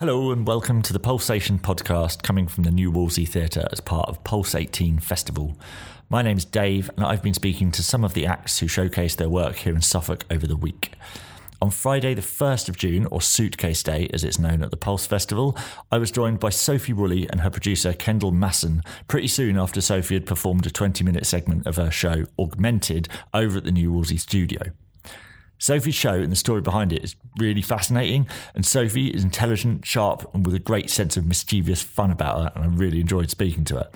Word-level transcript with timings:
Hello 0.00 0.30
and 0.30 0.46
welcome 0.46 0.80
to 0.82 0.92
the 0.92 1.00
Pulsation 1.00 1.58
podcast 1.58 2.22
coming 2.22 2.46
from 2.46 2.62
the 2.62 2.70
New 2.70 2.88
Wolsey 2.88 3.24
Theatre 3.24 3.66
as 3.72 3.80
part 3.80 4.08
of 4.08 4.22
Pulse 4.22 4.54
18 4.54 5.00
Festival. 5.00 5.58
My 6.08 6.22
name's 6.22 6.44
Dave 6.44 6.88
and 6.96 7.04
I've 7.04 7.20
been 7.20 7.34
speaking 7.34 7.72
to 7.72 7.82
some 7.82 8.04
of 8.04 8.14
the 8.14 8.24
acts 8.24 8.60
who 8.60 8.68
showcase 8.68 9.16
their 9.16 9.28
work 9.28 9.56
here 9.56 9.74
in 9.74 9.82
Suffolk 9.82 10.24
over 10.30 10.46
the 10.46 10.54
week. 10.54 10.92
On 11.60 11.72
Friday, 11.72 12.14
the 12.14 12.22
1st 12.22 12.68
of 12.68 12.76
June, 12.76 13.06
or 13.06 13.20
Suitcase 13.20 13.82
Day 13.82 14.08
as 14.14 14.22
it's 14.22 14.38
known 14.38 14.62
at 14.62 14.70
the 14.70 14.76
Pulse 14.76 15.04
Festival, 15.04 15.58
I 15.90 15.98
was 15.98 16.12
joined 16.12 16.38
by 16.38 16.50
Sophie 16.50 16.92
Woolley 16.92 17.28
and 17.28 17.40
her 17.40 17.50
producer 17.50 17.92
Kendall 17.92 18.30
Masson 18.30 18.84
pretty 19.08 19.26
soon 19.26 19.58
after 19.58 19.80
Sophie 19.80 20.14
had 20.14 20.26
performed 20.26 20.64
a 20.64 20.70
20 20.70 21.02
minute 21.02 21.26
segment 21.26 21.66
of 21.66 21.74
her 21.74 21.90
show, 21.90 22.26
Augmented, 22.38 23.08
over 23.34 23.58
at 23.58 23.64
the 23.64 23.72
New 23.72 23.92
Wolsey 23.92 24.16
studio. 24.16 24.60
Sophie's 25.58 25.94
show 25.94 26.14
and 26.14 26.30
the 26.30 26.36
story 26.36 26.60
behind 26.60 26.92
it 26.92 27.04
is 27.04 27.16
really 27.38 27.62
fascinating, 27.62 28.28
and 28.54 28.64
Sophie 28.64 29.08
is 29.08 29.24
intelligent, 29.24 29.84
sharp, 29.84 30.28
and 30.34 30.46
with 30.46 30.54
a 30.54 30.60
great 30.60 30.88
sense 30.88 31.16
of 31.16 31.26
mischievous 31.26 31.82
fun 31.82 32.10
about 32.10 32.40
her, 32.40 32.52
and 32.54 32.64
I 32.64 32.66
really 32.68 33.00
enjoyed 33.00 33.30
speaking 33.30 33.64
to 33.64 33.76
her. 33.76 33.90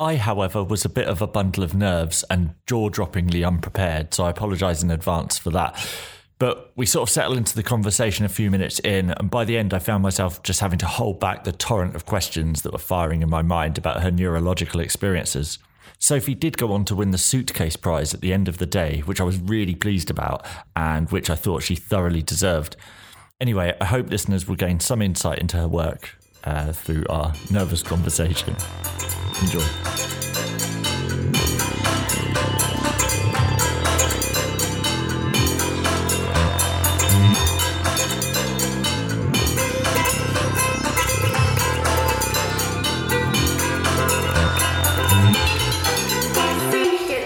I, 0.00 0.16
however, 0.16 0.64
was 0.64 0.84
a 0.84 0.88
bit 0.88 1.06
of 1.06 1.22
a 1.22 1.26
bundle 1.26 1.62
of 1.62 1.74
nerves 1.74 2.24
and 2.28 2.54
jaw 2.66 2.90
droppingly 2.90 3.46
unprepared, 3.46 4.14
so 4.14 4.24
I 4.24 4.30
apologise 4.30 4.82
in 4.82 4.90
advance 4.90 5.38
for 5.38 5.50
that. 5.50 5.76
But 6.38 6.72
we 6.74 6.84
sort 6.84 7.08
of 7.08 7.12
settled 7.12 7.38
into 7.38 7.54
the 7.54 7.62
conversation 7.62 8.24
a 8.24 8.28
few 8.28 8.50
minutes 8.50 8.80
in, 8.80 9.10
and 9.10 9.30
by 9.30 9.44
the 9.44 9.56
end, 9.56 9.72
I 9.72 9.78
found 9.78 10.02
myself 10.02 10.42
just 10.42 10.60
having 10.60 10.80
to 10.80 10.86
hold 10.86 11.20
back 11.20 11.44
the 11.44 11.52
torrent 11.52 11.94
of 11.94 12.06
questions 12.06 12.62
that 12.62 12.72
were 12.72 12.78
firing 12.78 13.22
in 13.22 13.30
my 13.30 13.42
mind 13.42 13.78
about 13.78 14.02
her 14.02 14.10
neurological 14.10 14.80
experiences. 14.80 15.58
Sophie 15.98 16.34
did 16.34 16.58
go 16.58 16.72
on 16.72 16.84
to 16.84 16.94
win 16.94 17.10
the 17.10 17.18
Suitcase 17.18 17.76
Prize 17.76 18.12
at 18.12 18.20
the 18.20 18.32
end 18.32 18.48
of 18.48 18.58
the 18.58 18.66
day, 18.66 19.00
which 19.00 19.20
I 19.20 19.24
was 19.24 19.38
really 19.38 19.74
pleased 19.74 20.10
about 20.10 20.46
and 20.76 21.10
which 21.10 21.30
I 21.30 21.34
thought 21.34 21.62
she 21.62 21.74
thoroughly 21.76 22.22
deserved. 22.22 22.76
Anyway, 23.40 23.76
I 23.80 23.84
hope 23.86 24.10
listeners 24.10 24.46
will 24.46 24.56
gain 24.56 24.80
some 24.80 25.02
insight 25.02 25.38
into 25.38 25.56
her 25.56 25.68
work 25.68 26.16
uh, 26.44 26.72
through 26.72 27.04
our 27.08 27.32
nervous 27.50 27.82
conversation. 27.82 28.54
Enjoy. 29.42 30.23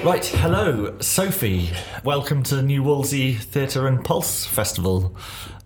Right, 0.09 0.25
hello, 0.25 0.97
Sophie. 1.01 1.69
Welcome 2.03 2.42
to 2.45 2.56
the 2.56 2.62
New 2.62 2.83
Wolsey 2.83 3.34
Theatre 3.34 3.87
and 3.87 4.03
Pulse 4.03 4.47
Festival. 4.47 5.15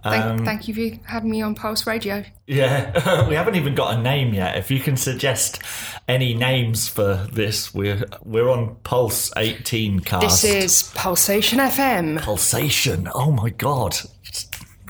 Thank, 0.03 0.25
Um, 0.25 0.45
thank 0.45 0.67
you 0.67 0.75
for 0.75 0.99
having 1.07 1.31
me 1.31 1.43
on 1.43 1.55
Pulse 1.55 1.87
Radio. 1.87 2.25
Yeah, 2.49 3.29
we 3.29 3.37
haven't 3.37 3.55
even 3.55 3.77
got 3.77 3.97
a 3.97 4.03
name 4.03 4.35
yet. 4.35 4.59
If 4.59 4.69
you 4.69 4.81
can 4.81 4.97
suggest 4.97 5.63
any 6.09 6.35
names 6.35 6.89
for 6.89 7.25
this, 7.33 7.73
we're 7.73 8.05
we're 8.25 8.49
on 8.49 8.75
Pulse 8.83 9.31
18 9.37 10.01
cast. 10.01 10.43
This 10.43 10.45
is 10.45 10.93
Pulsation 10.97 11.61
FM. 11.61 12.21
Pulsation. 12.21 13.09
Oh 13.15 13.31
my 13.31 13.51
god. 13.51 13.97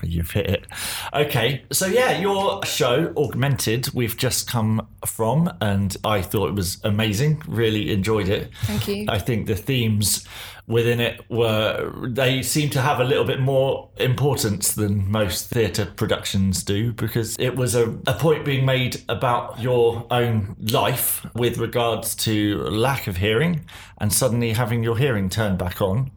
You've 0.01 0.31
hit 0.31 0.49
it. 0.49 0.65
Okay, 1.13 1.63
so 1.71 1.85
yeah, 1.85 2.17
your 2.19 2.65
show, 2.65 3.13
Augmented, 3.15 3.93
we've 3.93 4.17
just 4.17 4.49
come 4.49 4.87
from, 5.05 5.51
and 5.61 5.95
I 6.03 6.23
thought 6.23 6.49
it 6.49 6.55
was 6.55 6.79
amazing. 6.83 7.43
Really 7.47 7.91
enjoyed 7.91 8.29
it. 8.29 8.49
Thank 8.63 8.87
you. 8.87 9.05
I 9.07 9.19
think 9.19 9.45
the 9.45 9.55
themes 9.55 10.27
within 10.65 10.99
it 10.99 11.21
were, 11.29 11.91
they 12.07 12.41
seem 12.41 12.69
to 12.71 12.81
have 12.81 12.99
a 12.99 13.03
little 13.03 13.25
bit 13.25 13.39
more 13.39 13.89
importance 13.97 14.73
than 14.73 15.11
most 15.11 15.49
theatre 15.49 15.85
productions 15.85 16.63
do 16.63 16.93
because 16.93 17.35
it 17.37 17.55
was 17.55 17.75
a, 17.75 17.89
a 18.07 18.13
point 18.13 18.43
being 18.43 18.65
made 18.65 19.03
about 19.07 19.59
your 19.59 20.07
own 20.09 20.55
life 20.59 21.25
with 21.35 21.57
regards 21.57 22.15
to 22.15 22.63
lack 22.63 23.07
of 23.07 23.17
hearing 23.17 23.65
and 23.99 24.11
suddenly 24.11 24.53
having 24.53 24.83
your 24.83 24.97
hearing 24.97 25.29
turned 25.29 25.57
back 25.57 25.81
on 25.81 26.09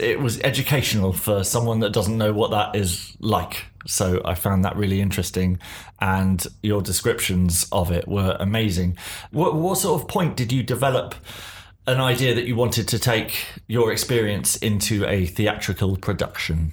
it 0.00 0.20
was 0.20 0.40
educational 0.40 1.12
for 1.12 1.44
someone 1.44 1.80
that 1.80 1.92
doesn't 1.92 2.16
know 2.16 2.32
what 2.32 2.50
that 2.50 2.74
is 2.74 3.16
like. 3.20 3.66
So 3.86 4.20
I 4.24 4.34
found 4.34 4.64
that 4.64 4.76
really 4.76 5.00
interesting, 5.00 5.58
and 6.00 6.46
your 6.62 6.82
descriptions 6.82 7.66
of 7.72 7.90
it 7.90 8.06
were 8.06 8.36
amazing. 8.38 8.98
What, 9.30 9.54
what 9.54 9.78
sort 9.78 10.00
of 10.00 10.08
point 10.08 10.36
did 10.36 10.52
you 10.52 10.62
develop 10.62 11.14
an 11.86 12.00
idea 12.00 12.34
that 12.34 12.46
you 12.46 12.56
wanted 12.56 12.86
to 12.88 12.98
take 12.98 13.46
your 13.66 13.90
experience 13.90 14.56
into 14.56 15.06
a 15.06 15.26
theatrical 15.26 15.96
production? 15.96 16.72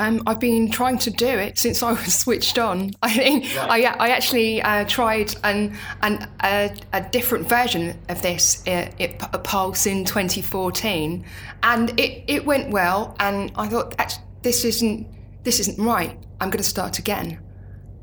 Um, 0.00 0.22
I've 0.26 0.40
been 0.40 0.70
trying 0.70 0.98
to 0.98 1.10
do 1.10 1.28
it 1.28 1.58
since 1.58 1.82
I 1.82 1.92
was 1.92 2.14
switched 2.14 2.58
on. 2.58 2.92
I 3.02 3.12
think 3.12 3.56
I, 3.56 3.84
I 3.84 4.08
actually 4.08 4.62
uh, 4.62 4.84
tried 4.86 5.34
an, 5.44 5.76
an, 6.02 6.28
a, 6.42 6.74
a 6.92 7.02
different 7.02 7.48
version 7.48 7.96
of 8.08 8.22
this 8.22 8.66
at, 8.66 8.98
at 9.00 9.44
Pulse 9.44 9.86
in 9.86 10.04
2014, 10.04 11.24
and 11.62 12.00
it, 12.00 12.24
it 12.26 12.46
went 12.46 12.70
well. 12.70 13.14
And 13.20 13.52
I 13.56 13.68
thought, 13.68 13.94
"Act- 13.98 14.20
this 14.42 14.64
isn't 14.64 15.06
this 15.42 15.60
isn't 15.60 15.78
right. 15.78 16.18
I'm 16.40 16.50
going 16.50 16.62
to 16.62 16.68
start 16.68 16.98
again. 16.98 17.38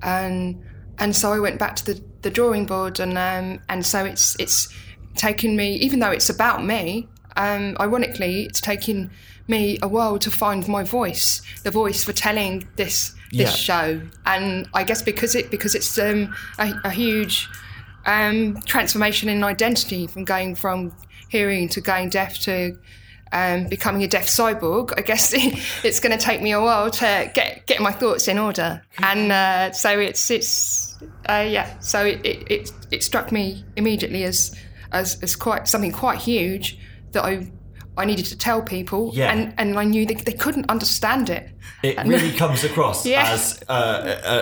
And 0.02 0.63
and 1.00 1.16
so 1.16 1.31
I 1.31 1.40
went 1.40 1.59
back 1.59 1.75
to 1.78 1.86
the, 1.94 2.03
the 2.22 2.30
drawing 2.30 2.66
board, 2.66 3.00
and 3.00 3.18
um, 3.18 3.59
and 3.69 3.86
so 3.86 4.06
it's 4.06 4.36
it's 4.40 4.68
taken 5.16 5.56
me, 5.56 5.75
even 5.75 6.00
though 6.00 6.12
it's 6.12 6.30
about 6.30 6.63
me. 6.63 7.07
Um, 7.36 7.78
ironically, 7.80 8.46
it's 8.46 8.62
taken 8.62 9.12
me 9.50 9.78
a 9.81 9.88
while 9.88 10.18
to 10.19 10.30
find 10.31 10.68
my 10.68 10.84
voice, 10.84 11.41
the 11.63 11.72
voice 11.72 12.03
for 12.03 12.13
telling 12.13 12.68
this 12.75 13.13
this 13.31 13.40
Yeah. 13.41 13.50
show. 13.50 14.02
And 14.25 14.68
I 14.74 14.84
guess 14.84 15.02
because 15.02 15.35
it 15.35 15.52
because 15.52 15.75
it's 15.75 15.97
um, 16.00 16.34
a, 16.59 16.74
a 16.85 16.90
huge 16.90 17.47
um, 18.06 18.62
transformation 18.66 19.30
in 19.30 19.44
identity 19.44 20.07
from 20.07 20.24
going 20.24 20.56
from 20.56 20.94
hearing 21.30 21.68
to 21.69 21.81
going 21.81 22.09
deaf 22.09 22.40
to 22.44 22.78
um, 23.34 23.68
becoming 23.68 24.03
a 24.03 24.07
deaf 24.07 24.28
cyborg. 24.28 24.94
I 24.97 25.02
guess 25.02 25.34
it's 25.84 26.00
going 26.00 26.18
to 26.18 26.24
take 26.24 26.41
me 26.41 26.52
a 26.53 26.62
while 26.62 26.90
to 26.90 27.30
get 27.34 27.66
get 27.68 27.81
my 27.81 27.91
thoughts 27.91 28.28
in 28.30 28.38
order, 28.38 28.81
and 29.00 29.31
uh, 29.31 29.72
so 29.74 30.00
it's 30.00 30.31
it's 30.31 30.96
uh, 31.28 31.46
yeah. 31.47 31.78
So 31.80 32.06
it, 32.06 32.25
it, 32.25 32.52
it 32.52 32.72
it 32.91 33.03
struck 33.03 33.31
me 33.34 33.66
immediately 33.75 34.24
as 34.24 34.56
as 34.94 35.22
as 35.22 35.36
quite 35.36 35.68
something 35.68 35.91
quite 35.91 36.19
huge 36.19 36.78
that 37.12 37.25
I. 37.25 37.52
I 37.97 38.06
needed 38.06 38.25
to 38.28 38.38
tell 38.38 38.62
people, 38.62 39.12
Yeah. 39.13 39.31
and, 39.31 39.53
and 39.58 39.78
I 39.78 39.84
knew 39.84 40.06
they, 40.06 40.13
they 40.13 40.34
couldn't 40.34 40.69
understand 40.69 41.30
it. 41.30 41.50
It 41.84 41.97
And- 41.97 42.09
really 42.09 42.31
comes 42.31 42.63
across 42.63 43.06
Yeah. 43.13 43.31
as 43.34 43.59
uh, 43.68 43.72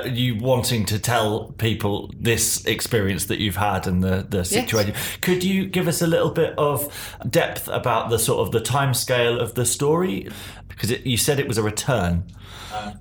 uh, 0.05 0.07
you 0.09 0.35
wanting 0.38 0.85
to 0.85 0.99
tell 0.99 1.53
people 1.57 2.13
this 2.19 2.63
experience 2.65 3.25
that 3.25 3.39
you've 3.39 3.55
had 3.57 3.88
and 3.88 4.03
the, 4.03 4.25
the 4.29 4.44
situation. 4.45 4.94
Could 5.21 5.44
you 5.44 5.65
give 5.67 5.88
us 5.88 6.01
a 6.01 6.07
little 6.07 6.31
bit 6.31 6.53
of 6.57 7.17
depth 7.29 7.67
about 7.67 8.09
the 8.09 8.19
sort 8.19 8.45
of 8.45 8.51
the 8.51 8.61
time 8.61 8.94
scale 8.94 9.39
of 9.39 9.53
the 9.55 9.65
story? 9.65 10.29
Because 10.67 10.91
it, 10.91 11.05
you 11.05 11.17
said 11.17 11.39
it 11.39 11.47
was 11.47 11.57
a 11.57 11.63
return. 11.63 12.23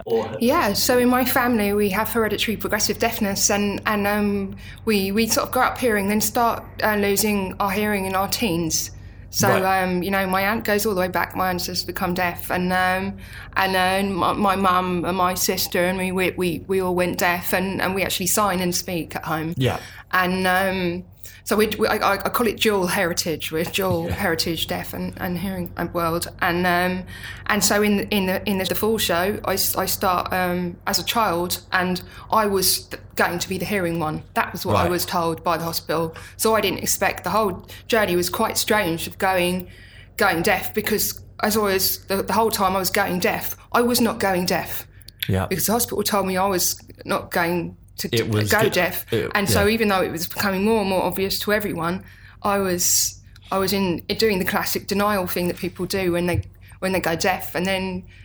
Or, 0.05 0.37
Yeah, 0.41 0.73
so 0.75 0.99
in 0.99 1.09
my 1.09 1.25
family 1.25 1.73
we 1.73 1.91
have 1.91 2.09
hereditary 2.13 2.57
progressive 2.57 3.01
deafness, 3.01 3.51
and 3.51 3.83
and 3.87 4.07
um, 4.07 4.57
we 4.85 5.11
we 5.11 5.27
sort 5.27 5.47
of 5.49 5.53
grow 5.53 5.65
up 5.65 5.79
hearing, 5.79 6.07
then 6.09 6.21
start 6.21 6.63
uh, 6.85 6.95
losing 6.95 7.55
our 7.59 7.71
hearing 7.73 8.05
in 8.07 8.15
our 8.15 8.29
teens. 8.29 8.93
So 9.35 9.49
Right. 9.49 9.83
um, 9.83 10.05
you 10.05 10.13
know, 10.13 10.29
my 10.29 10.43
aunt 10.43 10.63
goes 10.63 10.87
all 10.87 10.95
the 10.95 11.01
way 11.01 11.09
back. 11.09 11.35
My 11.35 11.51
aunt 11.51 11.67
has 11.67 11.83
become 11.85 12.15
deaf, 12.15 12.51
and 12.53 12.73
um, 12.73 13.19
and 13.57 13.75
then 13.75 14.13
my, 14.15 14.33
my 14.33 14.55
mum 14.55 15.05
and 15.05 15.17
my 15.17 15.35
sister 15.35 15.85
and 15.85 15.99
we, 15.99 16.13
we 16.13 16.31
we 16.37 16.65
we 16.69 16.81
all 16.81 16.95
went 16.95 17.19
deaf, 17.19 17.53
and, 17.53 17.83
and 17.83 17.97
we 17.97 18.03
actually 18.05 18.29
sign 18.29 18.61
and 18.61 18.73
speak 18.73 19.17
at 19.17 19.25
home. 19.25 19.53
Yeah. 19.57 19.81
and 20.13 20.47
um, 20.47 21.05
so 21.45 21.57
we, 21.57 21.69
we 21.79 21.87
I, 21.87 22.13
I 22.13 22.17
call 22.17 22.47
it 22.47 22.59
dual 22.59 22.87
heritage. 22.87 23.53
We're 23.53 23.65
dual 23.65 24.09
heritage, 24.09 24.67
deaf 24.67 24.95
and, 24.95 25.13
and 25.19 25.39
hearing 25.39 25.73
world, 25.93 26.29
and 26.41 26.67
um, 26.67 27.07
and 27.47 27.63
so 27.63 27.83
in 27.83 28.09
in 28.09 28.27
the 28.27 28.49
in 28.49 28.59
the 28.59 28.75
full 28.75 28.99
show, 28.99 29.41
I 29.45 29.87
start 29.87 30.33
um, 30.33 30.77
as 30.87 30.99
a 30.99 31.05
child, 31.05 31.61
and 31.73 32.03
I 32.31 32.47
was 32.47 32.89
going 33.17 33.39
to 33.39 33.49
be 33.49 33.59
the 33.59 33.65
hearing 33.65 33.99
one. 33.99 34.23
That 34.35 34.53
was 34.53 34.67
what 34.67 34.77
I 34.77 34.89
was 34.89 35.05
told 35.07 35.45
by 35.45 35.57
the 35.57 35.65
hospital. 35.65 36.17
So 36.37 36.55
I 36.55 36.61
didn't 36.61 36.81
expect 36.81 37.25
the 37.25 37.31
whole 37.31 37.67
journey 37.89 38.17
was 38.17 38.31
quite 38.31 38.59
strange 38.59 39.07
of 39.07 39.19
going 39.19 39.69
going 40.17 40.43
deaf 40.43 40.75
because 40.75 41.21
as 41.43 41.57
always 41.57 42.05
the, 42.07 42.23
the 42.23 42.33
whole 42.33 42.51
time 42.51 42.77
I 42.77 42.79
was 42.79 42.91
going 42.91 43.19
deaf, 43.19 43.57
I 43.73 43.83
was 43.83 44.01
not 44.01 44.19
going 44.19 44.47
deaf 44.47 44.87
yeah. 45.29 45.47
because 45.47 45.67
the 45.67 45.73
hospital 45.73 46.03
told 46.03 46.27
me 46.27 46.37
I 46.37 46.47
was 46.47 46.81
not 47.05 47.31
going 47.31 47.77
to, 47.99 48.09
It 48.13 48.25
to 48.25 48.45
go 48.45 48.63
good- 48.63 48.73
deaf, 48.73 49.13
it- 49.13 49.31
and 49.35 49.49
so 49.49 49.69
even 49.69 49.89
though 49.89 50.03
it 50.03 50.11
was 50.11 50.27
becoming 50.27 50.65
more 50.65 50.81
and 50.81 50.89
more 50.91 51.03
obvious 51.03 51.39
to 51.41 51.53
everyone, 51.53 52.05
I 52.43 52.59
was 52.59 53.21
I 53.53 53.59
was 53.59 53.73
in 53.73 54.03
doing 54.19 54.39
the 54.39 54.45
classic 54.45 54.87
denial 54.87 55.27
thing 55.27 55.49
that 55.49 55.57
people 55.57 55.87
do 55.87 56.13
when 56.13 56.27
they 56.27 56.43
when 56.81 56.93
they 56.93 57.01
go 57.01 57.15
deaf, 57.17 57.55
and 57.55 57.65
then 57.65 57.83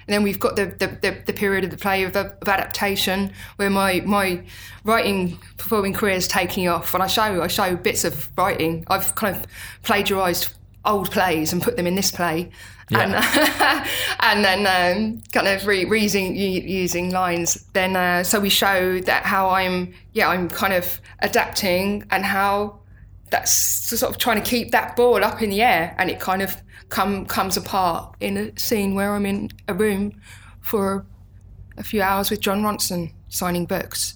and 0.08 0.14
then 0.14 0.24
we've 0.24 0.40
got 0.40 0.56
the 0.56 0.66
the, 0.66 0.88
the, 0.88 1.18
the 1.28 1.34
period 1.34 1.64
of 1.64 1.70
the 1.72 1.78
play 1.78 2.04
of, 2.04 2.16
of 2.16 2.48
adaptation 2.48 3.32
where 3.58 3.70
my 3.70 4.02
my 4.06 4.42
writing 4.84 5.38
performing 5.58 5.94
career 5.94 6.16
is 6.16 6.28
taking 6.28 6.68
off, 6.68 6.94
and 6.94 7.04
I 7.04 7.08
show 7.08 7.42
I 7.44 7.48
show 7.48 7.76
bits 7.76 8.04
of 8.04 8.30
writing. 8.38 8.84
I've 8.88 9.14
kind 9.16 9.36
of 9.36 9.46
plagiarised 9.84 10.52
old 10.86 11.12
plays 11.12 11.54
and 11.54 11.62
put 11.62 11.76
them 11.78 11.86
in 11.88 11.96
this 11.96 12.12
play. 12.12 12.50
And 12.92 13.14
and 14.20 14.44
then 14.44 14.66
um, 14.66 15.22
kind 15.32 15.48
of 15.48 15.66
re- 15.68 15.86
reusing 15.86 16.36
using 16.36 17.12
lines. 17.12 17.66
Then 17.74 17.96
uh, 17.96 18.24
so 18.24 18.40
we 18.40 18.50
show 18.50 19.00
that 19.02 19.26
how 19.26 19.50
I'm 19.50 19.94
yeah 20.14 20.30
I'm 20.30 20.50
kind 20.50 20.74
of 20.74 21.00
adapting 21.20 22.04
and 22.10 22.26
how 22.26 22.80
that's 23.30 23.52
sort 23.52 24.12
of 24.12 24.18
trying 24.18 24.42
to 24.42 24.50
keep 24.50 24.72
that 24.72 24.96
ball 24.96 25.24
up 25.24 25.42
in 25.42 25.52
the 25.52 25.62
air 25.62 25.96
and 25.98 26.10
it 26.10 26.20
kind 26.20 26.42
of 26.42 26.58
come 26.90 27.26
comes 27.26 27.58
apart 27.58 28.16
in 28.20 28.38
a 28.38 28.60
scene 28.60 28.96
where 28.96 29.14
I'm 29.14 29.26
in 29.26 29.52
a 29.68 29.74
room 29.74 30.20
for 30.62 31.06
a 31.78 31.84
few 31.84 32.02
hours 32.02 32.30
with 32.30 32.42
Jon 32.42 32.62
Ronson 32.64 33.14
signing 33.30 33.66
books. 33.66 34.16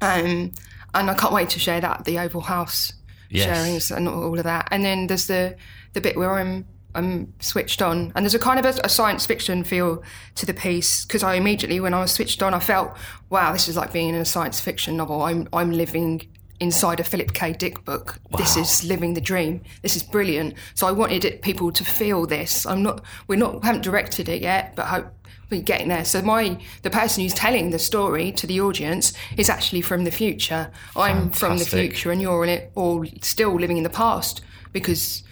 Um, 0.00 0.52
and 0.94 1.10
I 1.10 1.14
can't 1.14 1.32
wait 1.32 1.48
to 1.50 1.58
share 1.58 1.80
that 1.80 2.04
the 2.04 2.18
Oval 2.18 2.40
House 2.40 2.92
yes. 3.30 3.46
sharings 3.46 3.96
and 3.96 4.08
all 4.08 4.36
of 4.36 4.44
that. 4.44 4.68
And 4.70 4.84
then 4.84 5.06
there's 5.06 5.26
the 5.26 5.56
the 5.92 6.00
bit 6.00 6.16
where 6.16 6.32
I'm 6.32 6.66
I'm 6.94 7.32
switched 7.40 7.80
on, 7.80 8.12
and 8.14 8.24
there's 8.24 8.34
a 8.34 8.38
kind 8.38 8.58
of 8.58 8.66
a, 8.66 8.80
a 8.84 8.88
science 8.88 9.26
fiction 9.26 9.64
feel 9.64 10.02
to 10.34 10.46
the 10.46 10.54
piece 10.54 11.04
because 11.04 11.22
I 11.22 11.34
immediately, 11.34 11.80
when 11.80 11.94
I 11.94 12.00
was 12.00 12.12
switched 12.12 12.42
on, 12.42 12.54
I 12.54 12.60
felt, 12.60 12.96
wow, 13.30 13.52
this 13.52 13.68
is 13.68 13.76
like 13.76 13.92
being 13.92 14.10
in 14.10 14.14
a 14.16 14.24
science 14.24 14.60
fiction 14.60 14.96
novel. 14.96 15.22
I'm 15.22 15.48
I'm 15.52 15.72
living 15.72 16.28
inside 16.60 17.00
a 17.00 17.04
Philip 17.04 17.32
K. 17.32 17.52
Dick 17.52 17.84
book. 17.84 18.18
Wow. 18.30 18.38
This 18.38 18.56
is 18.56 18.84
living 18.84 19.14
the 19.14 19.20
dream. 19.20 19.62
This 19.82 19.96
is 19.96 20.02
brilliant. 20.02 20.54
So 20.74 20.86
I 20.86 20.92
wanted 20.92 21.24
it, 21.24 21.42
people 21.42 21.72
to 21.72 21.84
feel 21.84 22.26
this. 22.26 22.64
I'm 22.66 22.82
not. 22.82 23.04
We're 23.26 23.38
not. 23.38 23.64
Haven't 23.64 23.82
directed 23.82 24.28
it 24.28 24.42
yet, 24.42 24.76
but 24.76 24.86
hope 24.86 25.06
we're 25.50 25.60
getting 25.60 25.88
there. 25.88 26.04
So 26.04 26.22
my 26.22 26.58
the 26.82 26.90
person 26.90 27.22
who's 27.22 27.34
telling 27.34 27.70
the 27.70 27.78
story 27.78 28.32
to 28.32 28.46
the 28.46 28.60
audience 28.60 29.12
is 29.36 29.50
actually 29.50 29.82
from 29.82 30.04
the 30.04 30.10
future. 30.10 30.70
I'm 30.96 31.30
from 31.30 31.58
the 31.58 31.64
future, 31.64 32.10
and 32.10 32.22
you're 32.22 32.44
in 32.44 32.50
it 32.50 32.72
all 32.74 33.04
still 33.20 33.58
living 33.58 33.76
in 33.76 33.82
the 33.82 33.90
past 33.90 34.40
because 34.72 35.22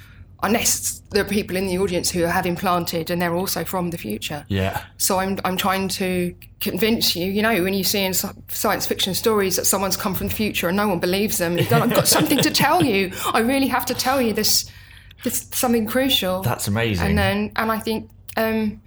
unless 0.42 1.00
there 1.10 1.24
are 1.24 1.28
people 1.28 1.56
in 1.56 1.66
the 1.66 1.78
audience 1.78 2.10
who 2.10 2.20
have 2.20 2.46
implanted 2.46 3.10
and 3.10 3.20
they're 3.20 3.34
also 3.34 3.64
from 3.64 3.90
the 3.90 3.98
future. 3.98 4.44
Yeah. 4.48 4.84
So 4.96 5.18
I'm 5.18 5.38
I'm 5.44 5.56
trying 5.56 5.88
to 5.88 6.34
convince 6.60 7.16
you. 7.16 7.26
You 7.26 7.42
know, 7.42 7.62
when 7.62 7.74
you 7.74 7.84
see 7.84 8.04
in 8.04 8.14
science 8.14 8.86
fiction 8.86 9.14
stories 9.14 9.56
that 9.56 9.66
someone's 9.66 9.96
come 9.96 10.14
from 10.14 10.28
the 10.28 10.34
future 10.34 10.68
and 10.68 10.76
no 10.76 10.88
one 10.88 11.00
believes 11.00 11.38
them, 11.38 11.58
I've 11.58 11.94
got 11.94 12.08
something 12.08 12.38
to 12.38 12.50
tell 12.50 12.84
you. 12.84 13.12
I 13.32 13.40
really 13.40 13.68
have 13.68 13.86
to 13.86 13.94
tell 13.94 14.20
you 14.20 14.32
this. 14.32 14.70
This 15.22 15.48
something 15.52 15.86
crucial. 15.86 16.40
That's 16.40 16.66
amazing. 16.66 17.08
And 17.08 17.18
then, 17.18 17.52
and 17.56 17.70
I 17.70 17.78
think 17.78 18.08
um, 18.38 18.80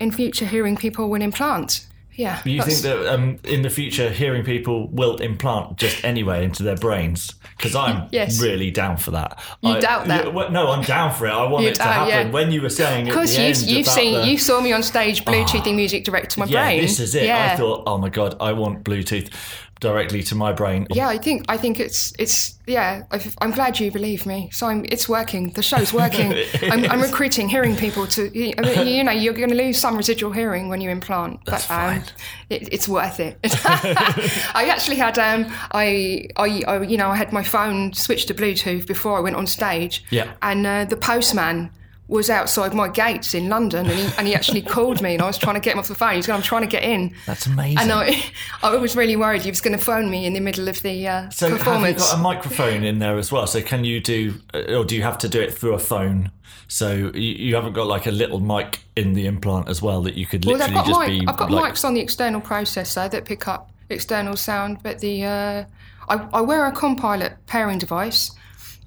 in 0.00 0.12
future, 0.12 0.46
hearing 0.46 0.76
people 0.76 1.10
will 1.10 1.20
implant 1.20 1.84
yeah. 2.20 2.42
You 2.44 2.62
think 2.62 2.80
that 2.80 3.12
um, 3.12 3.38
in 3.44 3.62
the 3.62 3.70
future, 3.70 4.10
hearing 4.10 4.44
people 4.44 4.88
will 4.88 5.16
implant 5.16 5.76
just 5.76 6.04
anyway 6.04 6.44
into 6.44 6.62
their 6.62 6.76
brains? 6.76 7.34
Because 7.56 7.74
I'm 7.74 8.08
yes. 8.12 8.40
really 8.40 8.70
down 8.70 8.96
for 8.96 9.12
that. 9.12 9.38
You 9.62 9.72
I, 9.72 9.80
doubt 9.80 10.06
that? 10.06 10.32
no, 10.52 10.70
I'm 10.70 10.82
down 10.82 11.14
for 11.14 11.26
it. 11.26 11.30
I 11.30 11.46
want 11.46 11.64
you 11.64 11.70
it 11.70 11.76
to 11.76 11.82
happen. 11.82 12.08
Yeah. 12.08 12.30
When 12.30 12.52
you 12.52 12.60
were 12.62 12.68
saying, 12.68 13.06
it. 13.06 13.10
because 13.10 13.36
you've, 13.36 13.60
you've 13.62 13.86
seen, 13.86 14.20
the, 14.20 14.26
you 14.26 14.38
saw 14.38 14.60
me 14.60 14.72
on 14.72 14.82
stage 14.82 15.24
Bluetoothing 15.24 15.72
oh, 15.72 15.76
music 15.76 16.04
direct 16.04 16.32
to 16.32 16.40
my 16.40 16.46
yeah, 16.46 16.64
brain. 16.64 16.82
This 16.82 17.00
is 17.00 17.14
it. 17.14 17.24
Yeah. 17.24 17.52
I 17.52 17.56
thought, 17.56 17.84
oh 17.86 17.98
my 17.98 18.10
god, 18.10 18.36
I 18.38 18.52
want 18.52 18.84
Bluetooth 18.84 19.32
directly 19.80 20.22
to 20.24 20.34
my 20.34 20.52
brain. 20.52 20.86
Yeah, 20.90 21.08
I 21.08 21.18
think 21.18 21.44
I 21.48 21.56
think 21.56 21.80
it's 21.80 22.12
it's 22.18 22.54
yeah. 22.66 23.02
i 23.10 23.20
am 23.40 23.50
glad 23.50 23.80
you 23.80 23.90
believe 23.90 24.26
me. 24.26 24.50
So 24.52 24.66
I'm, 24.66 24.84
it's 24.84 25.08
working. 25.08 25.50
The 25.50 25.62
show's 25.62 25.92
working. 25.92 26.32
I'm, 26.62 26.84
I'm, 26.84 27.00
recruiting 27.00 27.48
hearing 27.48 27.74
people 27.74 28.06
to 28.08 28.26
I 28.28 28.60
mean, 28.60 28.86
you 28.86 29.02
know 29.02 29.10
you're 29.10 29.34
going 29.34 29.48
to 29.48 29.54
lose 29.56 29.78
some 29.78 29.96
residual 29.96 30.32
hearing 30.32 30.68
when 30.68 30.80
you 30.80 30.90
implant, 30.90 31.44
That's 31.46 31.66
but 31.66 31.74
um, 31.74 32.02
it, 32.50 32.68
it's 32.72 32.88
worth 32.88 33.18
it. 33.18 33.38
I 33.44 34.68
actually 34.70 34.96
had 34.96 35.18
um 35.18 35.46
I, 35.72 36.28
I, 36.36 36.62
I 36.68 36.82
you 36.82 36.98
know 36.98 37.08
I 37.08 37.16
had 37.16 37.32
my 37.32 37.42
phone 37.42 37.92
switched 37.94 38.28
to 38.28 38.34
Bluetooth 38.34 38.86
before 38.86 39.16
I 39.16 39.20
went 39.20 39.36
on 39.36 39.46
stage. 39.46 40.04
Yeah, 40.10 40.32
and 40.42 40.66
uh, 40.66 40.84
the 40.84 40.96
postman 40.96 41.70
was 42.10 42.28
outside 42.28 42.74
my 42.74 42.88
gates 42.88 43.34
in 43.34 43.48
London, 43.48 43.86
and 43.86 43.98
he, 43.98 44.10
and 44.18 44.26
he 44.26 44.34
actually 44.34 44.62
called 44.62 45.00
me, 45.00 45.14
and 45.14 45.22
I 45.22 45.26
was 45.26 45.38
trying 45.38 45.54
to 45.54 45.60
get 45.60 45.74
him 45.74 45.78
off 45.78 45.86
the 45.86 45.94
phone. 45.94 46.16
He's 46.16 46.26
going, 46.26 46.36
"I'm 46.38 46.42
trying 46.42 46.62
to 46.62 46.68
get 46.68 46.82
in." 46.82 47.14
That's 47.24 47.46
amazing. 47.46 47.78
And 47.78 47.92
I, 47.92 48.20
I 48.62 48.76
was 48.76 48.96
really 48.96 49.14
worried 49.14 49.42
he 49.42 49.50
was 49.50 49.60
going 49.60 49.78
to 49.78 49.82
phone 49.82 50.10
me 50.10 50.26
in 50.26 50.34
the 50.34 50.40
middle 50.40 50.68
of 50.68 50.82
the 50.82 51.06
uh, 51.06 51.30
so 51.30 51.48
performance. 51.48 51.84
have 51.84 51.92
you 51.92 51.98
got 51.98 52.18
a 52.18 52.22
microphone 52.22 52.82
in 52.82 52.98
there 52.98 53.16
as 53.16 53.30
well? 53.30 53.46
So 53.46 53.62
can 53.62 53.84
you 53.84 54.00
do, 54.00 54.34
uh, 54.52 54.74
or 54.74 54.84
do 54.84 54.96
you 54.96 55.02
have 55.02 55.18
to 55.18 55.28
do 55.28 55.40
it 55.40 55.54
through 55.54 55.74
a 55.74 55.78
phone? 55.78 56.32
So 56.66 56.92
you, 56.92 57.20
you 57.20 57.54
haven't 57.54 57.74
got 57.74 57.86
like 57.86 58.06
a 58.06 58.10
little 58.10 58.40
mic 58.40 58.80
in 58.96 59.12
the 59.12 59.26
implant 59.26 59.68
as 59.68 59.80
well 59.80 60.02
that 60.02 60.14
you 60.14 60.26
could 60.26 60.44
literally 60.44 60.74
well, 60.74 60.84
just 60.84 61.00
mic, 61.00 61.08
be. 61.08 61.26
I've 61.28 61.36
got 61.36 61.50
like... 61.50 61.74
mics 61.74 61.84
on 61.84 61.94
the 61.94 62.00
external 62.00 62.40
processor 62.40 63.08
that 63.08 63.24
pick 63.24 63.46
up 63.46 63.70
external 63.88 64.36
sound, 64.36 64.82
but 64.82 64.98
the 64.98 65.24
uh, 65.24 65.64
I, 66.08 66.28
I 66.32 66.40
wear 66.40 66.66
a 66.66 66.72
Compilot 66.72 67.34
pairing 67.46 67.78
device, 67.78 68.32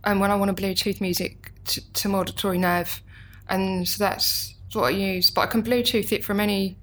and 0.04 0.20
when 0.20 0.30
I 0.30 0.36
want 0.36 0.56
to 0.56 0.62
Bluetooth 0.62 1.00
music 1.00 1.54
to, 1.66 1.94
to 1.94 2.10
my 2.10 2.20
auditory 2.20 2.58
nerve 2.58 3.02
and 3.50 3.88
so 3.88 4.04
that's 4.04 4.56
what 4.74 4.86
I 4.86 4.90
use. 4.90 5.32
But 5.32 5.42
I 5.42 5.46
can 5.48 5.64
Bluetooth 5.64 6.12
it 6.12 6.24
from 6.24 6.40
any 6.40 6.78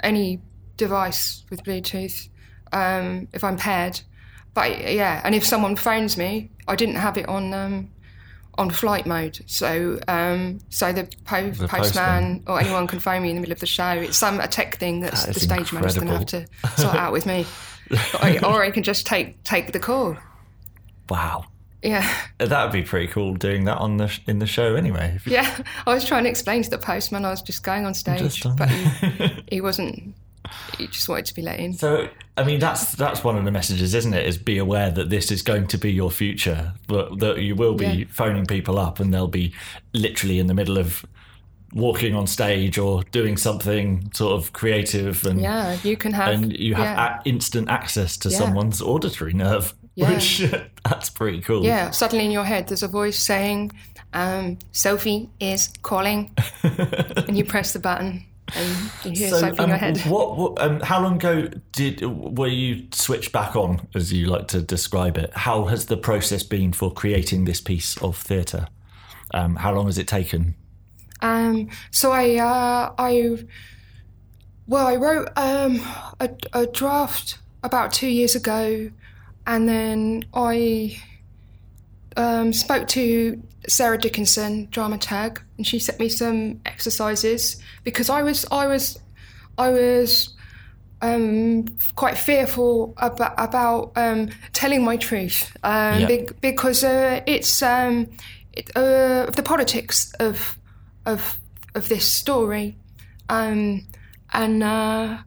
any 0.00 0.40
device 0.76 1.44
with 1.50 1.62
Bluetooth 1.62 2.28
um, 2.72 3.28
if 3.32 3.44
I'm 3.44 3.56
paired. 3.56 4.00
But 4.54 4.92
yeah, 4.92 5.20
and 5.24 5.34
if 5.34 5.44
someone 5.44 5.76
phones 5.76 6.16
me, 6.16 6.50
I 6.68 6.76
didn't 6.76 6.96
have 6.96 7.16
it 7.16 7.28
on 7.28 7.54
um, 7.54 7.90
on 8.58 8.68
flight 8.70 9.06
mode, 9.06 9.40
so 9.46 9.98
um, 10.08 10.58
so 10.68 10.92
the, 10.92 11.08
po- 11.24 11.50
the 11.50 11.66
postman, 11.68 11.70
postman, 11.70 12.42
or 12.46 12.60
anyone 12.60 12.86
can 12.86 12.98
phone 12.98 13.22
me 13.22 13.30
in 13.30 13.36
the 13.36 13.40
middle 13.40 13.52
of 13.52 13.60
the 13.60 13.66
show. 13.66 13.90
It's 13.92 14.18
some 14.18 14.40
a 14.40 14.48
tech 14.48 14.76
thing 14.76 15.00
that 15.00 15.12
the 15.12 15.40
stage 15.40 15.72
manager's 15.72 15.94
going 15.94 16.08
to 16.08 16.18
have 16.18 16.26
to 16.26 16.46
sort 16.80 16.94
out 16.94 17.12
with 17.12 17.24
me, 17.24 17.46
I, 18.20 18.38
or 18.44 18.62
I 18.62 18.70
can 18.70 18.82
just 18.82 19.06
take 19.06 19.42
take 19.44 19.72
the 19.72 19.80
call. 19.80 20.16
Wow. 21.08 21.46
Yeah. 21.82 22.08
That 22.38 22.62
would 22.62 22.72
be 22.72 22.82
pretty 22.82 23.08
cool 23.08 23.34
doing 23.34 23.64
that 23.64 23.78
on 23.78 23.96
the 23.96 24.16
in 24.26 24.38
the 24.38 24.46
show 24.46 24.76
anyway. 24.76 25.18
Yeah, 25.26 25.62
I 25.86 25.92
was 25.92 26.04
trying 26.04 26.24
to 26.24 26.30
explain 26.30 26.62
to 26.62 26.70
the 26.70 26.78
postman 26.78 27.24
I 27.24 27.30
was 27.30 27.42
just 27.42 27.62
going 27.62 27.86
on 27.86 27.94
stage, 27.94 28.42
but 28.56 28.68
he, 28.68 29.44
he, 29.50 29.60
wasn't. 29.60 30.14
He 30.78 30.86
just 30.86 31.08
wanted 31.08 31.26
to 31.26 31.34
be 31.34 31.42
let 31.42 31.58
in. 31.58 31.72
So, 31.72 32.08
I 32.36 32.44
mean, 32.44 32.60
that's 32.60 32.92
that's 32.92 33.24
one 33.24 33.36
of 33.36 33.44
the 33.44 33.50
messages, 33.50 33.94
isn't 33.94 34.14
it? 34.14 34.26
Is 34.26 34.38
be 34.38 34.58
aware 34.58 34.90
that 34.90 35.10
this 35.10 35.32
is 35.32 35.42
going 35.42 35.66
to 35.68 35.78
be 35.78 35.92
your 35.92 36.10
future, 36.10 36.72
but 36.86 37.18
that 37.18 37.38
you 37.38 37.56
will 37.56 37.74
be 37.74 37.86
yeah. 37.86 38.04
phoning 38.10 38.46
people 38.46 38.78
up, 38.78 39.00
and 39.00 39.12
they'll 39.12 39.26
be 39.26 39.52
literally 39.92 40.38
in 40.38 40.46
the 40.46 40.54
middle 40.54 40.78
of 40.78 41.04
walking 41.74 42.14
on 42.14 42.26
stage 42.26 42.78
or 42.78 43.02
doing 43.04 43.36
something 43.36 44.10
sort 44.12 44.38
of 44.38 44.52
creative 44.52 45.24
and 45.24 45.40
yeah 45.40 45.78
you 45.82 45.96
can 45.96 46.12
have 46.12 46.28
and 46.28 46.52
you 46.52 46.74
have 46.74 46.84
yeah. 46.84 47.18
a- 47.18 47.26
instant 47.26 47.66
access 47.70 48.18
to 48.18 48.28
yeah. 48.28 48.36
someone's 48.36 48.82
auditory 48.82 49.32
nerve 49.32 49.72
yeah. 49.94 50.10
Which 50.10 50.44
that's 50.84 51.10
pretty 51.10 51.40
cool. 51.40 51.64
Yeah, 51.64 51.90
suddenly 51.90 52.24
in 52.24 52.30
your 52.30 52.44
head 52.44 52.68
there's 52.68 52.82
a 52.82 52.88
voice 52.88 53.18
saying, 53.18 53.72
um, 54.12 54.58
Sophie 54.72 55.30
is 55.40 55.72
calling, 55.82 56.34
and 56.62 57.36
you 57.36 57.44
press 57.44 57.72
the 57.72 57.78
button. 57.78 58.24
And 58.54 58.90
you 59.04 59.12
hear 59.12 59.30
so, 59.30 59.38
Sophie 59.38 59.58
um, 59.58 59.64
in 59.64 59.68
your 59.70 59.78
head. 59.78 59.98
What? 60.00 60.36
what 60.36 60.60
um, 60.60 60.80
how 60.80 61.00
long 61.00 61.16
ago 61.16 61.48
did 61.72 62.02
were 62.02 62.48
you 62.48 62.86
switched 62.92 63.32
back 63.32 63.56
on, 63.56 63.88
as 63.94 64.12
you 64.12 64.26
like 64.26 64.48
to 64.48 64.60
describe 64.60 65.16
it? 65.16 65.30
How 65.32 65.66
has 65.66 65.86
the 65.86 65.96
process 65.96 66.42
been 66.42 66.72
for 66.72 66.92
creating 66.92 67.44
this 67.44 67.60
piece 67.60 67.96
of 68.02 68.16
theatre? 68.16 68.68
Um, 69.32 69.56
how 69.56 69.74
long 69.74 69.86
has 69.86 69.96
it 69.96 70.08
taken? 70.08 70.54
Um, 71.22 71.70
so 71.90 72.10
I, 72.10 72.36
uh, 72.36 72.92
I, 72.98 73.38
well, 74.66 74.86
I 74.86 74.96
wrote 74.96 75.28
um, 75.36 75.80
a, 76.20 76.28
a 76.52 76.66
draft 76.66 77.38
about 77.62 77.92
two 77.92 78.08
years 78.08 78.34
ago 78.34 78.90
and 79.46 79.68
then 79.68 80.24
I 80.34 81.00
um, 82.16 82.52
spoke 82.52 82.88
to 82.88 83.42
Sarah 83.68 83.98
Dickinson, 83.98 84.68
dramaturg, 84.68 85.38
and 85.56 85.66
she 85.66 85.78
sent 85.78 85.98
me 86.00 86.08
some 86.08 86.60
exercises 86.66 87.60
because 87.84 88.10
I 88.10 88.22
was 88.22 88.44
I 88.50 88.66
was 88.66 88.98
I 89.58 89.70
was 89.70 90.34
um, 91.00 91.66
quite 91.96 92.16
fearful 92.16 92.94
about, 92.96 93.34
about 93.36 93.92
um, 93.96 94.30
telling 94.52 94.84
my 94.84 94.96
truth 94.96 95.54
um, 95.64 96.06
be- 96.06 96.28
because 96.40 96.84
uh, 96.84 97.20
it's 97.26 97.62
um, 97.62 98.08
it, 98.52 98.70
uh, 98.76 99.26
the 99.26 99.42
politics 99.44 100.12
of 100.20 100.58
of 101.06 101.38
of 101.74 101.88
this 101.88 102.10
story, 102.10 102.76
um, 103.28 103.86
and 104.32 104.62
uh, 104.62 105.18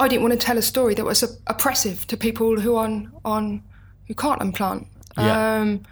I 0.00 0.08
didn't 0.08 0.22
want 0.22 0.32
to 0.38 0.44
tell 0.44 0.58
a 0.58 0.62
story 0.62 0.94
that 0.94 1.04
was 1.04 1.22
oppressive 1.46 2.06
to 2.08 2.16
people 2.16 2.60
who 2.60 2.76
on 2.76 3.12
on 3.24 3.62
who 4.06 4.14
can't 4.14 4.40
implant. 4.40 4.86
Yeah. 5.16 5.60
Um, 5.60 5.82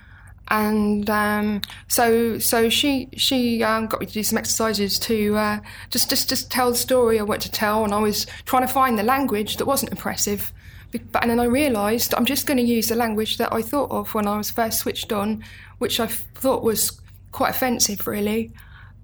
and 0.48 1.08
um, 1.08 1.62
so 1.88 2.38
so 2.38 2.68
she 2.68 3.08
she 3.16 3.62
um, 3.62 3.86
got 3.86 4.00
me 4.00 4.06
to 4.06 4.12
do 4.12 4.22
some 4.22 4.36
exercises 4.36 4.98
to 5.00 5.36
uh, 5.36 5.60
just 5.90 6.10
just 6.10 6.28
just 6.28 6.50
tell 6.50 6.70
the 6.70 6.76
story 6.76 7.18
I 7.20 7.22
want 7.22 7.42
to 7.42 7.50
tell, 7.50 7.84
and 7.84 7.94
I 7.94 8.00
was 8.00 8.26
trying 8.44 8.66
to 8.66 8.72
find 8.72 8.98
the 8.98 9.02
language 9.02 9.56
that 9.56 9.66
wasn't 9.66 9.92
oppressive. 9.92 10.52
But 10.90 11.22
and 11.22 11.30
then 11.30 11.40
I 11.40 11.44
realised 11.44 12.12
I'm 12.14 12.26
just 12.26 12.46
going 12.46 12.58
to 12.58 12.64
use 12.64 12.88
the 12.88 12.96
language 12.96 13.38
that 13.38 13.52
I 13.52 13.62
thought 13.62 13.90
of 13.90 14.14
when 14.14 14.26
I 14.26 14.36
was 14.36 14.50
first 14.50 14.80
switched 14.80 15.12
on, 15.12 15.42
which 15.78 16.00
I 16.00 16.06
thought 16.06 16.62
was 16.62 17.00
quite 17.30 17.50
offensive. 17.50 18.06
Really, 18.06 18.52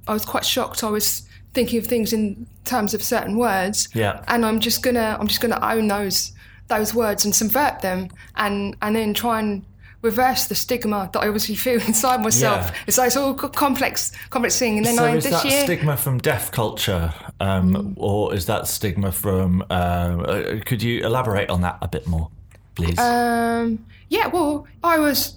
I 0.07 0.13
was 0.13 0.25
quite 0.25 0.45
shocked. 0.45 0.83
I 0.83 0.91
was 0.91 1.28
thinking 1.55 1.79
of 1.79 1.87
things 1.87 2.13
in 2.13 2.47
terms 2.65 2.95
of 2.95 3.03
certain 3.03 3.37
words. 3.37 3.89
Yeah. 3.95 4.23
And 4.29 4.45
I'm 4.45 4.61
just 4.61 4.83
gonna 4.83 5.17
I'm 5.19 5.29
just 5.29 5.41
gonna 5.41 5.61
own 5.63 5.89
those 5.89 6.33
those 6.69 6.95
words 6.95 7.25
and 7.25 7.35
subvert 7.35 7.81
them 7.81 8.09
and 8.37 8.77
and 8.83 8.95
then 8.95 9.15
try 9.15 9.41
and 9.41 9.65
reverse 10.03 10.45
the 10.45 10.55
stigma 10.55 11.11
that 11.13 11.19
I 11.19 11.27
obviously 11.27 11.55
feel 11.55 11.81
inside 11.87 12.23
myself. 12.23 12.71
Yeah. 12.71 12.79
It's 12.87 12.99
like 12.99 13.09
it's 13.09 13.17
all 13.17 13.35
complex, 13.35 14.13
complex 14.31 14.59
thing. 14.59 14.77
And 14.79 14.87
then 14.87 14.97
so 14.97 15.05
I 15.05 15.17
is 15.17 15.25
this 15.25 15.43
that 15.43 15.51
year, 15.51 15.65
stigma 15.65 15.97
from 15.97 16.19
deaf 16.19 16.51
culture, 16.53 17.13
um, 17.41 17.95
or 17.97 18.35
is 18.35 18.47
that 18.47 18.67
stigma 18.67 19.13
from? 19.13 19.63
Uh, 19.71 19.73
uh, 19.75 20.61
could 20.65 20.83
you 20.83 21.05
elaborate 21.05 21.51
on 21.51 21.63
that 21.63 21.79
a 21.83 21.89
bit 21.89 22.07
more, 22.07 22.31
please? 22.75 22.99
um, 22.99 23.85
yeah, 24.09 24.27
well, 24.29 24.67
I 24.83 24.99
was 24.99 25.37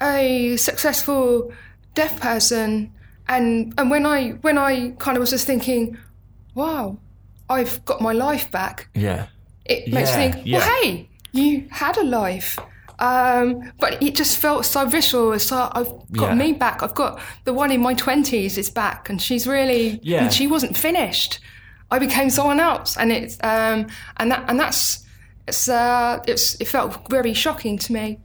a 0.00 0.56
successful 0.56 1.52
deaf 1.94 2.20
person, 2.20 2.92
and 3.28 3.72
and 3.78 3.90
when 3.90 4.06
I 4.06 4.30
when 4.42 4.58
I 4.58 4.90
kind 4.98 5.16
of 5.16 5.20
was 5.20 5.30
just 5.30 5.46
thinking, 5.46 5.96
wow, 6.54 6.98
I've 7.48 7.84
got 7.84 8.00
my 8.00 8.12
life 8.12 8.50
back. 8.50 8.88
yeah. 8.94 9.26
it 9.64 9.92
makes 9.92 10.10
Yeah, 10.10 10.26
me 10.26 10.32
think, 10.32 10.46
yeah. 10.46 10.58
well, 10.58 10.82
hey, 10.82 11.08
you 11.32 11.66
had 11.70 11.96
a 11.98 12.04
life. 12.04 12.58
Um, 12.98 13.72
but 13.80 14.00
it 14.02 14.14
just 14.14 14.38
felt 14.38 14.64
so 14.64 14.86
visceral. 14.86 15.30
Like 15.30 15.50
I've 15.52 15.92
got 16.12 16.28
Yeah. 16.30 16.34
me 16.34 16.52
back. 16.52 16.82
I've 16.82 16.94
got 16.94 17.18
the 17.44 17.52
one 17.52 17.70
in 17.72 17.80
my 17.80 17.94
twenties 17.94 18.56
is 18.58 18.70
back, 18.70 19.08
and 19.10 19.20
she's 19.20 19.46
really. 19.46 19.98
Yeah. 20.02 20.28
She 20.28 20.46
wasn't 20.46 20.76
finished. 20.76 21.40
I 21.90 21.98
became 21.98 22.30
someone 22.30 22.60
else, 22.60 22.96
and 22.96 23.10
it's 23.12 23.38
um, 23.42 23.86
and 24.18 24.30
that 24.30 24.44
and 24.48 24.58
that's 24.60 25.04
it's 25.48 25.68
uh, 25.68 26.22
it's 26.28 26.54
it 26.60 26.68
felt 26.68 27.08
very 27.10 27.34
shocking 27.34 27.76
to 27.78 27.92
me 27.92 28.18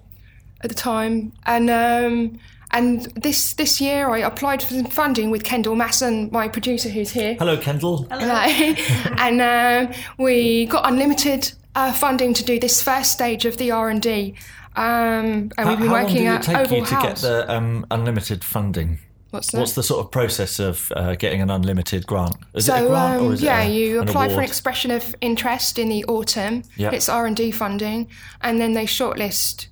at 0.62 0.70
the 0.70 0.76
time, 0.76 1.34
and 1.46 1.70
um, 1.70 2.40
and 2.72 3.06
this 3.16 3.54
this 3.54 3.80
year 3.80 4.10
I 4.10 4.20
applied 4.20 4.62
for 4.62 4.74
some 4.74 4.86
funding 4.86 5.32
with 5.32 5.44
Kendall 5.44 5.76
Masson, 5.76 6.30
my 6.32 6.48
producer, 6.48 6.90
who's 6.90 7.12
here. 7.12 7.36
Hello, 7.36 7.58
Kendall. 7.58 8.08
Hello. 8.10 8.34
and 9.18 9.42
um, 9.42 9.96
we 10.18 10.66
got 10.66 10.88
unlimited 10.88 11.52
uh, 11.76 11.94
funding 11.94 12.34
to 12.34 12.44
do 12.44 12.60
this 12.60 12.82
first 12.82 13.12
stage 13.12 13.46
of 13.46 13.58
the 13.58 13.72
R 13.72 13.90
and 13.90 14.02
D, 14.02 14.36
um, 14.76 14.84
and 14.86 15.54
How, 15.58 15.70
we've 15.70 15.80
been 15.80 15.92
working 15.92 16.28
at 16.28 16.48
Oval 16.50 16.56
how 16.56 16.64
long 16.64 16.64
working 16.64 16.64
did 16.64 16.66
it 16.66 16.66
at 16.66 16.68
take 16.68 16.72
you 16.72 16.86
to 16.86 16.96
House. 16.96 17.04
get 17.04 17.18
the 17.18 17.52
um, 17.54 17.86
unlimited 17.92 18.44
funding? 18.44 19.00
What's 19.32 19.52
that? 19.52 19.60
What's 19.60 19.74
the 19.74 19.84
sort 19.84 20.06
of 20.06 20.12
process 20.12 20.60
of 20.60 20.92
uh, 20.96 21.16
getting 21.16 21.42
an 21.42 21.50
unlimited 21.50 22.08
grant? 22.08 22.36
Is 22.54 22.70
it 22.70 22.74
a 22.74 22.78
so 22.78 22.88
grant 22.88 23.22
or 23.22 23.26
um, 23.28 23.34
is 23.34 23.42
yeah, 23.42 23.62
it 23.62 23.68
a, 23.68 23.70
Yeah, 23.70 23.76
you 23.76 24.02
an 24.02 24.08
apply 24.08 24.30
for 24.30 24.40
an 24.40 24.44
expression 24.46 24.92
of 24.92 25.16
interest 25.22 25.78
in 25.78 25.90
the 25.90 26.06
autumn. 26.06 26.64
Yep. 26.78 26.94
It's 26.94 27.10
R 27.10 27.26
and 27.26 27.36
D 27.36 27.52
funding, 27.52 28.08
and 28.42 28.60
then 28.60 28.74
they 28.74 28.86
shortlist 28.86 29.68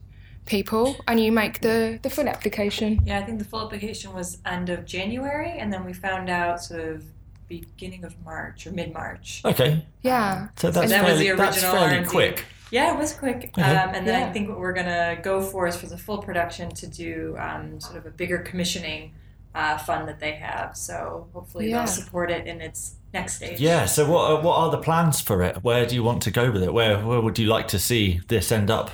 people, 0.46 0.96
and 1.08 1.20
you 1.20 1.32
make 1.32 1.62
the 1.62 2.00
the 2.02 2.10
full 2.10 2.28
application. 2.28 3.02
Yeah, 3.06 3.20
I 3.20 3.24
think 3.24 3.40
the 3.40 3.46
full 3.46 3.62
application 3.66 4.14
was 4.14 4.38
end 4.46 4.70
of 4.70 4.86
January, 4.86 5.52
and 5.60 5.72
then 5.74 5.86
we 5.86 5.94
found 5.94 6.30
out 6.30 6.64
sort 6.64 6.82
of 6.82 7.04
beginning 7.48 8.04
of 8.04 8.14
March 8.24 8.66
or 8.68 8.72
mid 8.72 8.94
March. 8.94 9.42
Okay, 9.46 9.86
Yeah. 10.02 10.48
so 10.56 10.72
that's 10.72 10.90
that 10.92 11.04
was 11.04 11.12
fairly, 11.12 11.30
the 11.30 11.36
that's 11.36 11.58
original 11.58 11.76
fairly 11.76 11.98
R&D. 11.98 12.10
quick. 12.10 12.46
Yeah, 12.72 12.94
it 12.94 12.98
was 12.98 13.14
quick. 13.14 13.52
Um, 13.58 13.64
and 13.64 14.08
then 14.08 14.20
Yeah. 14.22 14.28
I 14.28 14.34
think 14.34 14.50
what 14.50 14.60
we're 14.60 14.74
gonna 14.74 15.18
go 15.22 15.42
for 15.42 15.68
is 15.68 15.76
for 15.76 15.86
the 15.86 15.98
full 15.98 16.18
production 16.18 16.70
to 16.72 16.88
do 16.88 17.36
um, 17.40 17.80
sort 17.80 17.98
of 17.98 18.06
a 18.08 18.10
bigger 18.10 18.40
commissioning 18.40 19.14
uh, 19.54 19.78
fund 19.78 20.08
that 20.10 20.20
they 20.20 20.34
have. 20.34 20.76
So 20.76 21.28
hopefully 21.34 21.70
Yeah. 21.70 21.78
they'll 21.78 21.88
support 21.88 22.32
it 22.32 22.48
in 22.48 22.60
its 22.62 22.96
next 23.14 23.36
stage. 23.36 23.60
Yeah. 23.62 23.86
So 23.86 24.10
what 24.12 24.30
are, 24.32 24.42
what 24.42 24.58
are 24.58 24.72
the 24.72 24.80
plans 24.80 25.22
for 25.22 25.44
it? 25.44 25.64
Where 25.64 25.86
do 25.86 25.94
you 25.96 26.04
want 26.04 26.24
to 26.24 26.32
go 26.32 26.52
with 26.52 26.64
it? 26.64 26.74
Where 26.74 26.98
where 27.06 27.22
would 27.22 27.38
you 27.40 27.46
like 27.48 27.68
to 27.70 27.80
see 27.80 28.20
this 28.28 28.52
end 28.52 28.70
up? 28.72 28.90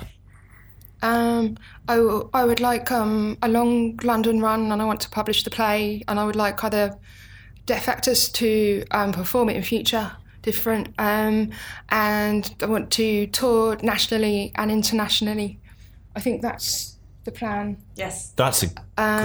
Um, 1.02 1.56
I, 1.88 1.96
w- 1.96 2.30
I 2.32 2.44
would 2.44 2.60
like 2.60 2.90
um, 2.92 3.36
a 3.42 3.48
long 3.48 3.96
London 4.02 4.40
run, 4.40 4.70
and 4.72 4.80
I 4.80 4.84
want 4.84 5.00
to 5.00 5.10
publish 5.10 5.42
the 5.42 5.50
play, 5.50 6.02
and 6.08 6.18
I 6.20 6.24
would 6.24 6.36
like 6.36 6.62
other 6.64 6.96
deaf 7.66 7.88
actors 7.88 8.28
to 8.30 8.84
um, 8.92 9.12
perform 9.12 9.48
it 9.48 9.56
in 9.56 9.62
future, 9.62 10.12
different, 10.42 10.88
um, 10.98 11.50
and 11.90 12.54
I 12.62 12.66
want 12.66 12.90
to 12.92 13.26
tour 13.28 13.76
nationally 13.82 14.52
and 14.54 14.70
internationally. 14.70 15.58
I 16.14 16.20
think 16.20 16.42
that's 16.42 16.98
the 17.24 17.32
plan. 17.32 17.78
Yes. 17.96 18.32
That's 18.36 18.62
a 18.62 18.66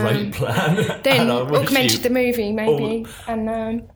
great 0.02 0.34
plan. 0.34 0.80
Um, 0.80 1.00
Then 1.04 1.22
And 1.22 1.32
I 1.32 1.42
wish 1.44 1.62
augmented 1.68 1.92
you- 1.94 1.98
the 2.00 2.10
movie 2.10 2.54
maybe, 2.54 3.06
and 3.28 3.50
um, 3.50 3.88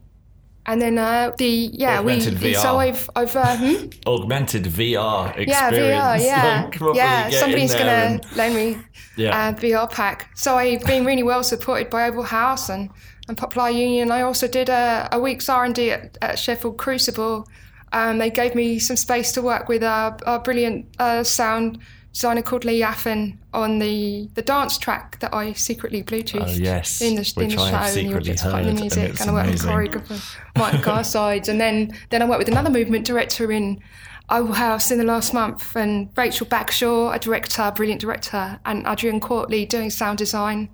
and 0.66 0.82
then 0.82 0.98
uh, 0.98 1.32
the 1.38 1.70
yeah 1.74 2.00
Augmented 2.00 2.42
we 2.42 2.54
VR. 2.54 2.62
so 2.62 2.78
I've 2.78 3.10
I've 3.16 3.36
uh, 3.36 3.58
hmm? 3.58 3.88
augmented 4.06 4.64
VR 4.66 5.36
experience. 5.38 6.24
Yeah, 6.24 6.70
VR, 6.72 6.80
yeah. 6.80 6.86
Like, 6.86 6.96
yeah, 6.96 7.30
somebody's 7.32 7.74
going 7.74 7.88
and- 7.88 8.22
to 8.24 8.38
loan 8.38 8.54
me 8.56 8.78
Yeah. 9.18 9.50
a 9.50 9.54
VR 9.54 9.90
pack. 9.90 10.30
So 10.36 10.56
I've 10.56 10.84
been 10.86 11.06
really 11.06 11.24
well 11.24 11.44
supported 11.44 11.90
by 11.90 12.08
Oval 12.08 12.24
House 12.24 12.70
and, 12.70 12.90
and 13.28 13.38
Poplar 13.38 13.70
Union. 13.70 14.12
I 14.12 14.22
also 14.22 14.48
did 14.48 14.70
a, 14.70 15.10
a 15.12 15.20
week's 15.20 15.50
R&D 15.50 15.92
at, 15.92 16.18
at 16.22 16.40
Sheffield 16.40 16.78
Crucible. 16.78 17.48
Um, 17.94 18.20
they 18.20 18.30
gave 18.30 18.56
me 18.56 18.80
some 18.80 18.96
space 18.96 19.32
to 19.34 19.42
work 19.42 19.68
with 19.68 19.84
a, 19.84 20.18
a 20.26 20.40
brilliant 20.40 20.86
uh, 21.00 21.24
sound 21.24 21.80
designer 22.14 22.42
called 22.42 22.66
Lee 22.66 22.82
Yaffin 22.82 23.38
on 23.54 23.80
the, 23.80 24.30
the 24.34 24.42
dance 24.42 24.78
track 24.78 25.20
that 25.20 25.34
I 25.34 25.54
secretly 25.54 26.04
Bluetoothed 26.04 26.46
Oh, 26.50 26.52
yes, 26.52 27.02
in 27.02 27.16
the, 27.16 27.34
in 27.38 27.48
which 27.48 27.56
the 27.56 27.62
I 27.62 27.70
show. 27.72 27.78
and 27.78 27.94
secretly 27.94 28.36
playing 28.36 28.54
heard, 28.56 28.66
the 28.66 28.70
and 28.70 28.80
music, 28.80 29.10
it's 29.12 29.22
and, 29.22 29.30
I 29.30 29.34
worked 29.34 29.50
with 29.52 29.62
choreographer 29.62 30.38
Mike 30.58 30.82
Garsides, 30.84 31.48
and 31.50 31.60
then 31.62 31.98
then 32.10 32.22
I 32.22 32.26
worked 32.26 32.40
with 32.40 32.50
another 32.50 32.70
movement 32.70 33.06
director 33.06 33.52
in 33.52 33.82
Oval 34.30 34.54
House 34.54 34.92
in 34.92 34.98
the 34.98 35.04
last 35.06 35.34
month, 35.34 35.76
and 35.76 36.10
Rachel 36.18 36.48
Bagshaw, 36.48 37.12
a 37.12 37.20
director, 37.20 37.72
brilliant 37.76 38.02
director, 38.02 38.60
and 38.66 38.86
Adrian 38.88 39.20
Courtley 39.20 39.68
doing 39.68 39.90
sound 39.90 40.18
design 40.18 40.70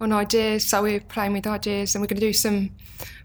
on 0.00 0.12
ideas. 0.12 0.64
So 0.64 0.82
we're 0.82 1.00
playing 1.00 1.32
with 1.32 1.46
ideas, 1.46 1.94
and 1.94 2.02
we're 2.02 2.08
going 2.08 2.20
to 2.20 2.26
do 2.26 2.32
some 2.34 2.70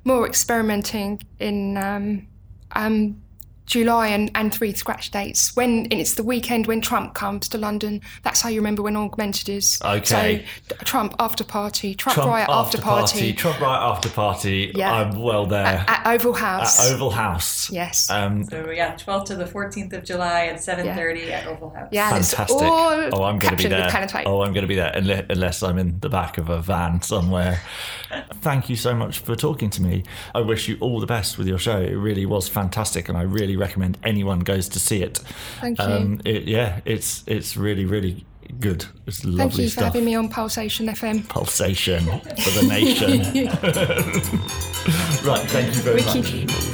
more 0.06 0.26
experimenting 0.26 1.22
in 1.40 1.78
um, 1.78 2.28
um, 2.72 3.22
July 3.72 4.08
and, 4.08 4.30
and 4.36 4.54
three 4.54 4.74
scratch 4.74 5.12
dates. 5.12 5.56
When 5.56 5.72
and 5.86 5.94
it's 5.94 6.16
the 6.16 6.24
weekend 6.24 6.68
when 6.68 6.82
Trump 6.82 7.14
comes 7.14 7.48
to 7.48 7.58
London. 7.58 8.02
That's 8.22 8.42
how 8.42 8.50
you 8.50 8.60
remember 8.60 8.82
when 8.82 8.98
Augmented 8.98 9.48
is. 9.48 9.80
Okay. 9.82 10.46
So 10.68 10.76
Trump 10.84 11.16
after 11.20 11.46
party, 11.46 11.96
Trump, 11.96 12.16
Trump 12.16 12.30
riot 12.30 12.50
after, 12.50 12.78
party, 12.78 13.32
Trump 13.32 13.62
riot 13.62 13.82
after 13.82 14.10
party. 14.10 14.74
Yeah. 14.76 14.92
I'm 14.94 15.22
well 15.22 15.46
there 15.46 15.86
at 15.88 16.06
Oval 16.06 16.34
House. 16.34 16.86
at 16.86 16.94
Oval 16.94 17.12
House. 17.12 17.72
Yes. 17.72 18.10
Um, 18.10 18.44
So 18.44 18.72
yeah, 18.72 18.96
12th 18.96 19.26
to 19.28 19.36
the 19.38 19.46
14th 19.46 19.94
of 19.94 20.04
July 20.04 20.48
at 20.48 20.58
7:30 20.58 21.32
at 21.32 21.48
Oval 21.48 21.70
House. 21.70 21.88
Yeah, 21.94 22.10
Fantastic. 22.10 22.50
all 22.50 22.90
Oh, 23.14 23.24
I'm 23.24 23.40
going 23.40 23.56
to 23.56 23.64
be 23.64 23.70
there. 23.70 23.90
pen 23.90 24.04
and. 24.04 24.28
Oh, 24.28 24.42
I'm 24.42 24.52
going 24.52 24.64
to 24.64 24.68
be 24.68 24.76
there 24.76 24.92
unless, 24.94 25.26
unless 25.30 25.64
I'm 25.64 25.78
in 25.78 25.98
the 26.02 26.10
back 26.10 26.38
of 26.38 26.50
a 26.50 26.62
van 26.62 27.02
somewhere. 27.04 27.62
Thank 28.42 28.70
you 28.70 28.76
so 28.76 28.94
much 28.94 29.20
for 29.20 29.38
talking 29.38 29.70
to 29.70 29.82
me. 29.82 30.04
I 30.36 30.42
wish 30.42 30.68
you 30.68 30.78
all 30.82 31.00
the 31.00 31.08
best 31.08 31.38
with 31.38 31.48
your 31.48 31.58
show. 31.58 31.80
It 31.80 31.94
really 31.94 32.26
was 32.26 32.50
fantastic, 32.50 33.08
and 33.08 33.18
I 33.18 33.22
really 33.22 33.61
recommend 33.62 33.98
anyone 34.04 34.42
goes 34.42 34.68
to 34.70 34.80
see 34.80 35.02
it. 35.02 35.20
Thank 35.62 35.80
you. 35.80 35.86
Um, 35.86 36.22
it 36.26 36.44
yeah, 36.44 36.82
it's 36.86 37.24
it's 37.28 37.56
really 37.56 37.86
really 37.86 38.26
good. 38.60 38.86
It's 39.08 39.24
lovely 39.24 39.38
Thank 39.38 39.58
you 39.58 39.64
for 39.66 39.70
stuff. 39.72 39.84
having 39.86 40.06
me 40.06 40.16
on 40.16 40.28
Pulsation 40.30 40.88
FM. 40.88 41.28
Pulsation 41.30 42.04
for 42.04 42.50
the 42.60 42.66
nation. 42.68 43.22
right, 45.26 45.48
thank 45.50 45.74
you 45.76 45.82
very 45.82 46.02
Ricky. 46.02 46.46
much. 46.46 46.71